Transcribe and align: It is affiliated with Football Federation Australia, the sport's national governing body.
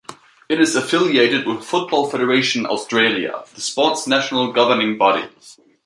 It 0.49 0.59
is 0.59 0.75
affiliated 0.75 1.45
with 1.45 1.63
Football 1.63 2.09
Federation 2.09 2.65
Australia, 2.65 3.43
the 3.53 3.61
sport's 3.61 4.07
national 4.07 4.51
governing 4.51 4.97
body. 4.97 5.29